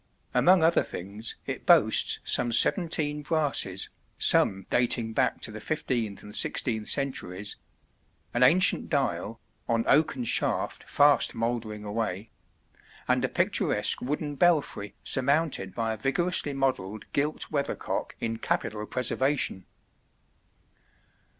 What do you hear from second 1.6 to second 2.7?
boasts some